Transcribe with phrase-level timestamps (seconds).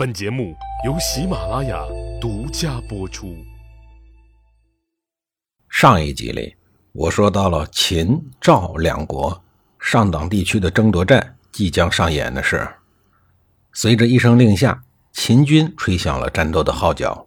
[0.00, 0.56] 本节目
[0.86, 1.84] 由喜马拉雅
[2.18, 3.36] 独家播出。
[5.68, 6.56] 上一集里，
[6.92, 9.42] 我说到了秦、赵两国
[9.78, 12.66] 上党地区的争夺战即将上演的事。
[13.74, 14.82] 随着一声令下，
[15.12, 17.26] 秦军吹响了战斗的号角，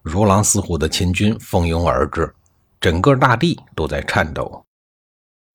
[0.00, 2.34] 如狼似虎的秦军蜂拥而至，
[2.80, 4.64] 整个大地都在颤抖。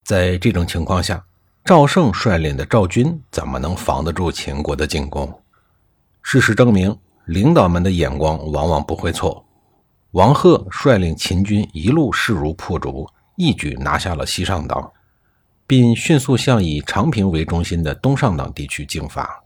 [0.05, 1.25] 在这种情况下，
[1.65, 5.40] 赵胜率领的赵军怎么能防得住秦国的进攻？
[6.23, 9.45] 事实证明，领导们的眼光往往不会错。
[10.11, 13.07] 王贺率领秦军一路势如破竹，
[13.37, 14.91] 一举拿下了西上党，
[15.65, 19.41] 并迅速向以长平为中心的东上党地区进发。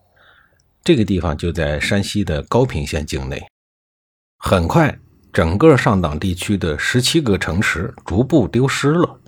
[0.84, 3.44] 这个地方就在山西的高平县境内。
[4.38, 5.00] 很快，
[5.32, 9.20] 整个上党地区的十七个城池逐步丢失了。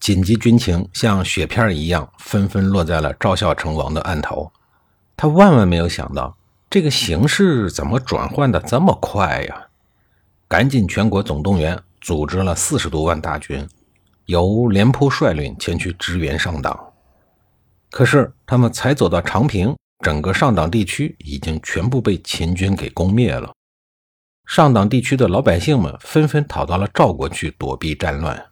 [0.00, 4.50] 紧急军情像雪片一样纷纷落在了赵孝成王的案头。
[5.16, 6.36] 他万万没有想到。
[6.68, 9.68] 这个形势怎么转换的这么快呀？
[10.48, 13.66] 赶紧全国总动员，组织了四十多万大军，
[14.26, 16.92] 由廉颇率领前去支援上党。
[17.90, 23.52] 可是他们才走到长平，整个上党地区已经全部被秦军给攻灭了。
[24.46, 28.46] 上党地区的老百姓们纷纷逃到了赵国去躲避战乱。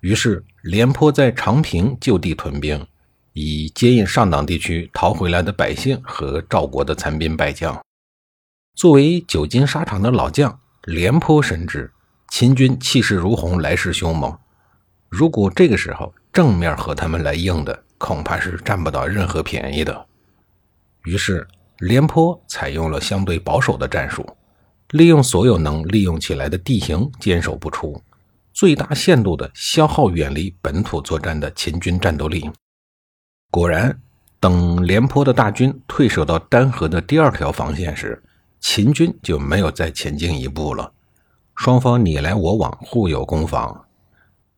[0.00, 2.86] 于是廉颇在长平就地屯兵。
[3.34, 7.78] 以接应上党地区逃回来的百姓和赵国的残兵败将。
[8.76, 11.92] 作为久经沙场的老将，廉颇深知
[12.28, 14.36] 秦军气势如虹，来势凶猛。
[15.08, 20.06] 如果这个时候正面和他们来硬的，恐怕是占不到任何便宜的。
[21.04, 21.46] 于是，
[21.78, 24.24] 廉颇采用了相对保守的战术，
[24.90, 28.00] 利用所有能利用起来的地形，坚守不出，
[28.52, 32.48] 最大限度地消耗远离本土作战的秦军战斗力。
[33.54, 33.96] 果然，
[34.40, 38.20] 等廉颇的大军退守到丹河的第二条防线时，
[38.58, 40.92] 秦军就没有再前进一步了。
[41.54, 43.84] 双方你来我往，互有攻防。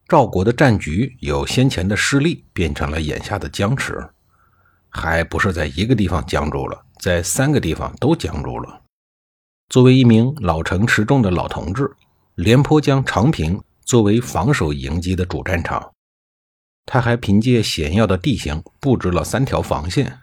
[0.08, 4.08] 赵国的战局由先前的失利变成了眼下的僵持，
[4.88, 8.80] 还不是在一个地方僵住了，在三个地方都僵住了。
[9.68, 11.94] 作为一名老成持重的老同志，
[12.36, 15.92] 廉颇将长平作为防守迎击的主战场。
[16.86, 20.20] 他还凭借险要的地形布置了三条防线，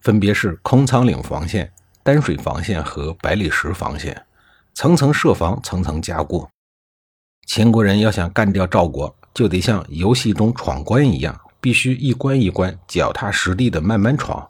[0.00, 1.72] 分别是空仓岭防线、
[2.04, 4.24] 丹水防线和百里石防线，
[4.72, 6.48] 层层设防，层层加固。
[7.44, 14.48] 秦国人要想干掉赵国，就得像游戏中闯关一样，必须一关一关、脚踏实地的慢慢闯。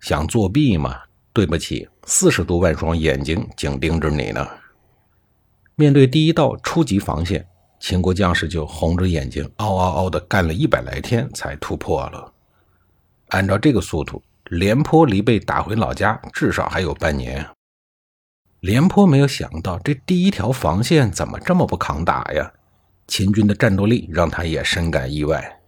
[0.00, 1.00] 想作弊吗？
[1.32, 4.46] 对不起，四十多万双眼睛紧盯着你呢。
[5.76, 7.48] 面对第一道初级防线。
[7.82, 12.32] 秦国将士就红着眼睛，嗷嗷嗷的干了一百来天，才突破了。
[13.30, 17.44] 按照这个速度，廉颇离被打回老家至少还有半年。
[18.60, 22.52] 廉颇没有想到，这第一条防线怎么这么不抗打呀？
[23.08, 25.60] 秦军的战斗力让他也深感意外。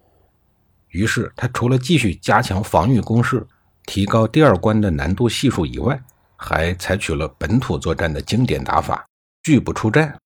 [0.91, 3.44] 于是，他除了继续加强防御工事，
[3.86, 6.00] 提高第二关的难度系数以外，
[6.36, 9.04] 还采取了本土作战的经典打法——
[9.42, 10.16] 拒不出战。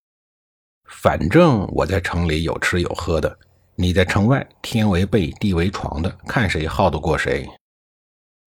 [0.89, 3.39] 反正我在城里有吃有喝的，
[3.77, 7.49] 你在城外天为被地为床的，看谁耗得过谁。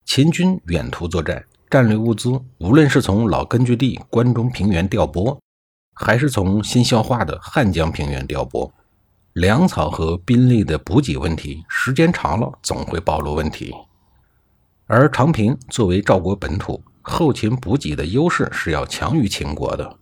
[0.05, 5.39] 秦军远途作战，战略物资无论是从老根据地关中平原调拨，
[5.93, 8.69] 还是从新消化的汉江平原调拨，
[9.33, 13.73] 粮草和兵力的补给问题，时间长了总会暴露问题。
[14.87, 19.97] 而长平作为赵国本土，后勤补给的优势是要强于秦国的。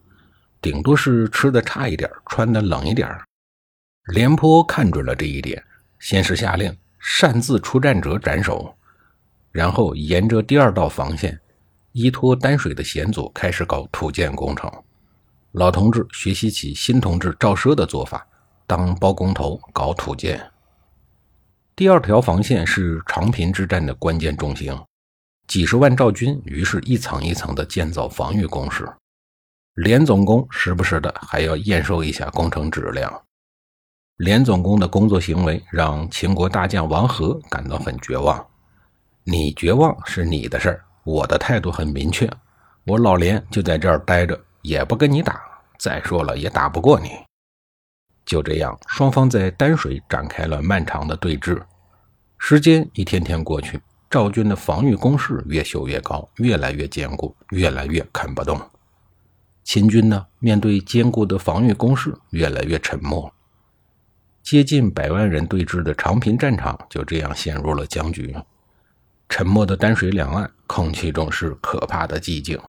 [0.62, 3.09] 顶多是吃的差一点，穿的冷一点。
[4.14, 5.64] 廉颇看准了这一点，
[6.00, 8.75] 先是下令擅自出战者斩首，
[9.52, 11.40] 然后沿着第二道防线，
[11.92, 14.72] 依托丹水的险阻开始搞土建工程。
[15.53, 18.28] 老同志学习起新同志赵奢的做法，
[18.68, 20.52] 当包工头搞土建。
[21.75, 24.78] 第二条防线是长平之战的关键重心，
[25.48, 28.88] 几十万赵军于是一层一层的建造防御工事。
[29.81, 33.10] 连总工时不时的还要验收一下工程质量。
[34.18, 38.46] 连总工的工作行为让秦国大将王和感到很绝望。
[39.24, 42.30] 你绝望是你的事儿，我的态度很明确，
[42.84, 45.42] 我老连就在这儿待着，也不跟你打。
[45.78, 47.12] 再说了，也打不过你。
[48.26, 51.58] 就这样，双方在丹水展开了漫长的对峙。
[52.38, 53.80] 时间一天天过去，
[54.10, 58.60] 赵军的防御工事越修越高，越来越坚固，越来越啃不动。
[59.69, 63.31] 秦军呢，面对坚固的防御工事，越来越沉默。
[64.42, 68.36] 接近百万人对峙的长平战场就这样陷入了僵局。
[69.30, 72.60] 沉默的丹水两岸，空气中是可怕的寂静。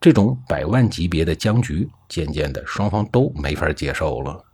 [0.00, 4.44] 这种百万级别的僵局，渐渐的双方都没法接受了。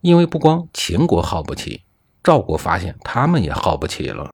[0.00, 1.84] 因为不光秦国耗不起，
[2.24, 4.32] 赵国发现他们也耗不起了。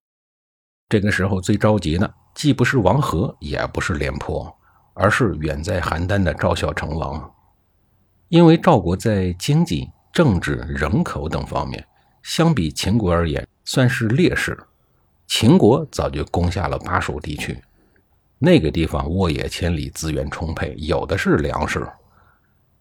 [0.88, 4.57] 这个时候最着急的，既不是王和，也不是廉颇，
[4.98, 7.32] 而是远在邯郸的赵孝成王。
[8.28, 11.86] 因为赵国在经济、政治、人口等方面，
[12.22, 14.58] 相比秦国而言算是劣势。
[15.26, 17.56] 秦国早就攻下了巴蜀地区。
[18.38, 21.86] 那个地方沃野千里，资源充沛，有的是粮食。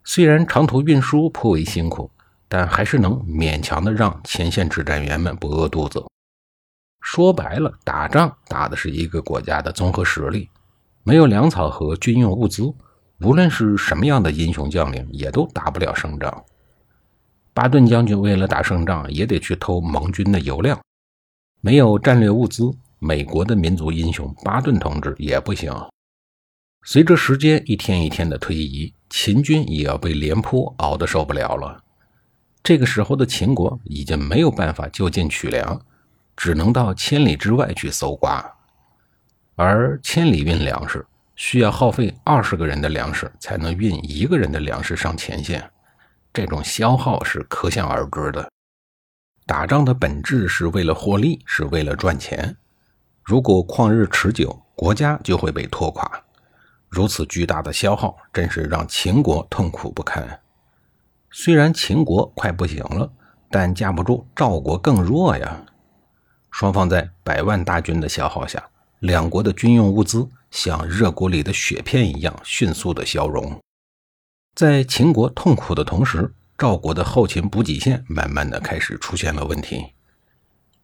[0.03, 2.09] 虽然长途运输颇为辛苦，
[2.47, 6.03] 但还是能勉强的让前线指战员们不饿肚子。
[7.01, 10.49] 说白了，打仗打的是一个国家的综合实力。
[11.07, 12.63] 没有粮草和军用物资，
[13.21, 16.43] 无论是什么样的英雄将领，也都打不了胜仗。
[17.53, 20.77] 巴顿将军为了打胜仗，也得去偷盟军的油粮。
[21.61, 22.69] 没有战略物资。
[22.99, 25.71] 美国的民族英雄巴顿同志也不行。
[26.83, 31.81] 随着时间一天一天的推移，秦军也要被廉颇熬得受不了了。
[32.61, 35.79] 这个时候的秦国已经没有办法就近取粮，
[36.35, 38.56] 只能到千里之外去搜刮。
[39.59, 41.03] 而千里运粮食
[41.35, 45.67] 需要耗费二十个人的粮食才能运一个人的粮食上前线，
[46.31, 48.47] 这种消耗是可想而知的。
[49.47, 52.55] 打仗的本质是为了获利，是为了赚钱。
[53.23, 56.23] 如果旷日持久，国家就会被拖垮。
[56.87, 60.39] 如此巨大的消耗，真是让秦国痛苦不堪。
[61.31, 63.11] 虽然秦国快不行了，
[63.49, 65.65] 但架不住赵国更弱呀。
[66.51, 68.63] 双方在百万大军的消耗下，
[68.99, 73.59] 两国的军用物资像热锅里的雪片一样迅速的消融。
[74.55, 79.85] 在秦国痛苦的同时，赵国的后勤补给线慢慢的开始出现了问题。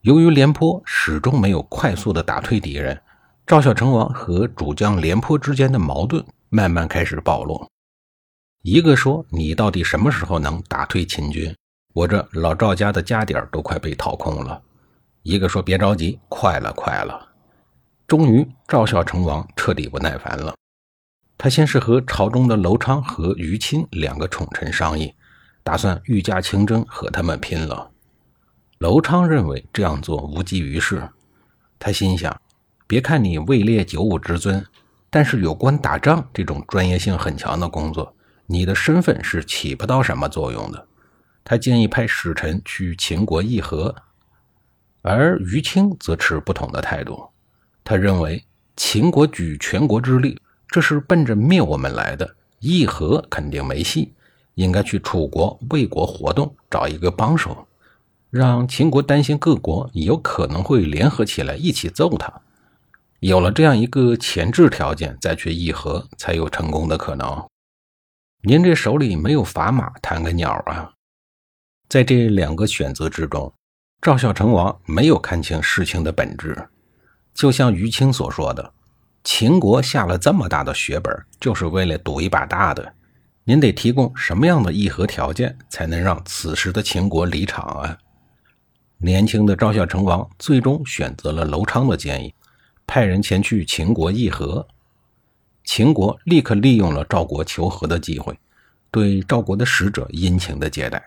[0.01, 3.01] 由于廉颇始终没有快速的打退敌人，
[3.48, 7.66] 赵孝成王和主将廉颇之间的矛盾慢慢开始暴露。
[8.62, 11.54] 一个说：“你到底什么时候能打退秦军？
[11.94, 14.62] 我这老赵家的家底儿都快被掏空了。”
[15.24, 17.30] 一个说：“别着急，快了，快了。”
[18.07, 20.53] 终于，赵孝成王彻底不耐烦了。
[21.38, 25.13] 他先是和朝中的楼昌和于钦两个宠臣商议，
[25.63, 27.91] 打算御驾亲征和他们拼了。
[28.77, 31.09] 楼昌认为这样做无济于事，
[31.79, 32.39] 他心想：
[32.85, 34.65] 别看你位列九五之尊，
[35.09, 38.15] 但是有关打仗这种专业性很强的工作，
[38.45, 40.88] 你的身份是起不到什么作用的。
[41.44, 43.95] 他建议派使臣去秦国议和，
[45.01, 47.32] 而于清则持不同的态度。
[47.83, 48.44] 他认为
[48.75, 54.13] 秦国举全国之力，这是奔着灭我们来的，议和肯定没戏，
[54.56, 57.68] 应该去楚国、魏国活动，找一个帮手。
[58.30, 62.41] 让秦国担心各国有可能会联合起来一起揍他，
[63.19, 67.45] 有了这样一个前置条件，再去议和才有成功的可能。
[68.41, 70.94] 您这手里没有砝码，弹个鸟啊！
[71.88, 73.53] 在这两个选择之中，
[74.01, 76.57] 赵孝成王没有看清事情的本质。
[77.33, 78.74] 就像于青所说的，
[79.24, 82.94] 秦国下了这么大的血本，就是为了赌一把大的。
[83.45, 87.97] 您得提供什么样的议和条件，才能让此时的秦国离场啊？
[88.97, 92.33] 年轻的赵孝成王最终选择了楼昌的建议，
[92.88, 94.65] 派人前去秦国议和。
[95.65, 98.37] 秦国立刻利用了赵国求和的机会，
[98.92, 101.04] 对赵国的使者殷勤的接待，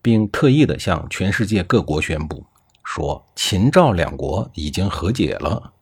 [0.00, 2.44] 并特意的向全世界各国宣布
[2.84, 5.72] 说，秦赵两国已经和解了。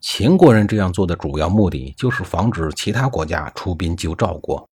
[0.00, 4.68] 秦国人这样做的主要目的就是防止其他国家出兵救赵国。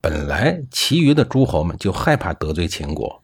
[0.00, 3.22] 本来其余的诸侯们就害怕得罪秦国。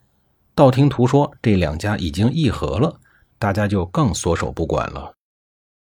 [0.54, 3.00] 道听途说，这两家已经议和了，
[3.38, 5.14] 大家就更缩手不管了。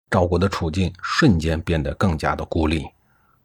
[0.09, 2.85] 赵国的处境瞬间变得更加的孤立，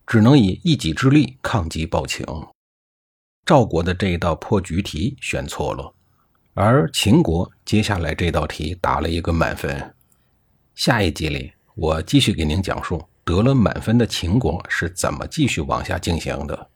[0.07, 2.27] 只能以一己之力抗击暴秦。
[3.47, 5.95] 赵国的这一道破局题选错了，
[6.55, 9.95] 而秦国接下来这道题打了一个满分。
[10.75, 16.70] 下一集里，我继续给您讲述得了满分的秦国是怎么继续往下进行的。